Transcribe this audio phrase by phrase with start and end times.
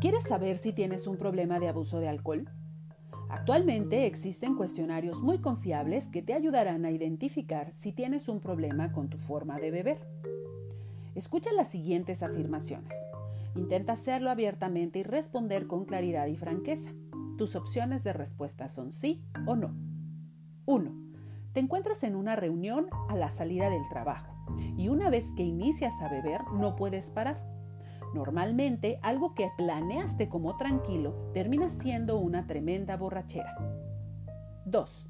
[0.00, 2.48] ¿Quieres saber si tienes un problema de abuso de alcohol?
[3.28, 9.08] Actualmente existen cuestionarios muy confiables que te ayudarán a identificar si tienes un problema con
[9.08, 9.98] tu forma de beber.
[11.16, 12.94] Escucha las siguientes afirmaciones.
[13.56, 16.92] Intenta hacerlo abiertamente y responder con claridad y franqueza.
[17.36, 19.74] Tus opciones de respuesta son sí o no.
[20.66, 20.92] 1.
[21.54, 24.32] Te encuentras en una reunión a la salida del trabajo
[24.76, 27.57] y una vez que inicias a beber no puedes parar.
[28.14, 33.56] Normalmente algo que planeaste como tranquilo termina siendo una tremenda borrachera.
[34.64, 35.08] 2.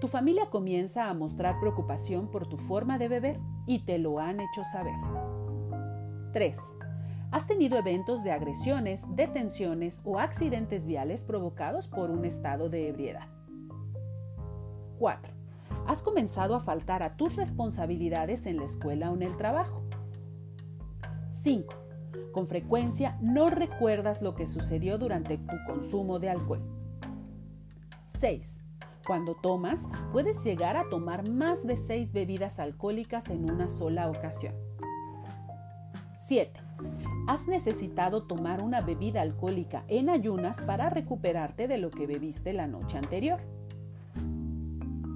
[0.00, 4.40] Tu familia comienza a mostrar preocupación por tu forma de beber y te lo han
[4.40, 4.94] hecho saber.
[6.32, 6.58] 3.
[7.30, 13.28] Has tenido eventos de agresiones, detenciones o accidentes viales provocados por un estado de ebriedad.
[14.98, 15.32] 4.
[15.86, 19.82] Has comenzado a faltar a tus responsabilidades en la escuela o en el trabajo.
[21.30, 21.81] 5.
[22.32, 26.62] Con frecuencia no recuerdas lo que sucedió durante tu consumo de alcohol.
[28.04, 28.64] 6.
[29.06, 34.54] Cuando tomas, puedes llegar a tomar más de 6 bebidas alcohólicas en una sola ocasión.
[36.14, 36.60] 7.
[37.26, 42.66] Has necesitado tomar una bebida alcohólica en ayunas para recuperarte de lo que bebiste la
[42.66, 43.40] noche anterior.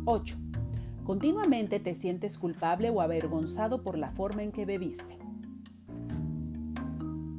[0.04, 0.36] 8.
[1.04, 5.25] Continuamente te sientes culpable o avergonzado por la forma en que bebiste.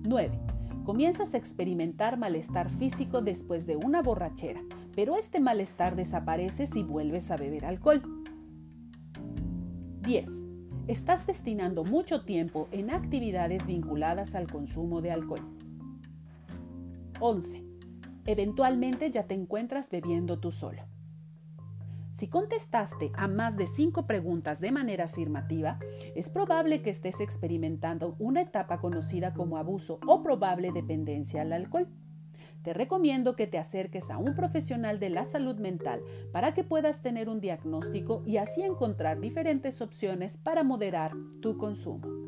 [0.07, 0.39] 9.
[0.85, 4.61] Comienzas a experimentar malestar físico después de una borrachera,
[4.95, 8.01] pero este malestar desaparece si vuelves a beber alcohol.
[10.03, 10.29] 10.
[10.87, 15.41] Estás destinando mucho tiempo en actividades vinculadas al consumo de alcohol.
[17.19, 17.65] 11.
[18.25, 20.83] Eventualmente ya te encuentras bebiendo tú solo.
[22.17, 25.77] Si contestaste a más de cinco preguntas de manera afirmativa,
[26.15, 31.87] es probable que estés experimentando una etapa conocida como abuso o probable dependencia al alcohol.
[32.63, 36.01] Te recomiendo que te acerques a un profesional de la salud mental
[36.33, 42.26] para que puedas tener un diagnóstico y así encontrar diferentes opciones para moderar tu consumo.